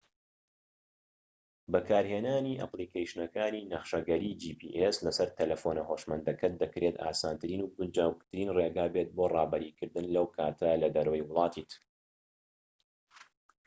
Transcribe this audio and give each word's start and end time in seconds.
بەکارهێنانی 1.73 2.59
ئەپلیکەیشنەکانی 2.61 3.67
نەخشەگەری 3.71 4.37
جی 4.41 4.53
پی 4.59 4.69
ئێس 4.79 4.97
لە 5.05 5.11
سەر 5.17 5.29
تەلەفۆنە 5.39 5.83
هۆشمەندەکەت 5.89 6.53
دەکرێت 6.61 6.95
ئاسانترین 7.03 7.61
و 7.63 7.71
گونجاوترین 7.75 8.49
ڕێگا 8.57 8.85
بێت 8.93 9.09
بۆ 9.17 9.23
ڕابەری 9.35 9.75
کردن 9.77 10.05
لەو 10.15 10.25
کاتە 10.37 10.71
لە 10.81 10.89
دەرەوەی 10.95 11.25
وڵاتیت 11.29 11.71